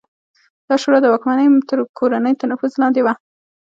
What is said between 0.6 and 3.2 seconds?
دا شورا د واکمنې کورنۍ تر نفوذ لاندې وه